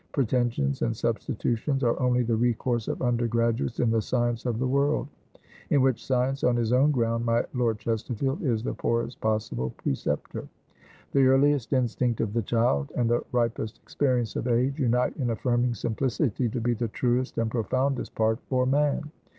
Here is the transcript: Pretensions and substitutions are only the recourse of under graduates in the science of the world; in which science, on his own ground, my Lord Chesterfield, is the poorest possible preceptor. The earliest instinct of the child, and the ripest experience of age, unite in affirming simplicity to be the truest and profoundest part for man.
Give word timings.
Pretensions 0.13 0.81
and 0.81 0.97
substitutions 0.97 1.83
are 1.83 1.99
only 1.99 2.23
the 2.23 2.35
recourse 2.35 2.87
of 2.87 3.03
under 3.03 3.27
graduates 3.27 3.79
in 3.79 3.91
the 3.91 4.01
science 4.01 4.47
of 4.47 4.57
the 4.57 4.65
world; 4.65 5.07
in 5.69 5.83
which 5.83 6.03
science, 6.03 6.43
on 6.43 6.55
his 6.55 6.73
own 6.73 6.89
ground, 6.89 7.23
my 7.23 7.43
Lord 7.53 7.77
Chesterfield, 7.77 8.41
is 8.41 8.63
the 8.63 8.73
poorest 8.73 9.21
possible 9.21 9.69
preceptor. 9.77 10.47
The 11.11 11.27
earliest 11.27 11.71
instinct 11.71 12.19
of 12.19 12.33
the 12.33 12.41
child, 12.41 12.91
and 12.95 13.11
the 13.11 13.23
ripest 13.31 13.77
experience 13.83 14.35
of 14.35 14.47
age, 14.47 14.79
unite 14.79 15.15
in 15.17 15.29
affirming 15.29 15.75
simplicity 15.75 16.49
to 16.49 16.59
be 16.59 16.73
the 16.73 16.87
truest 16.87 17.37
and 17.37 17.51
profoundest 17.51 18.15
part 18.15 18.39
for 18.49 18.65
man. 18.65 19.11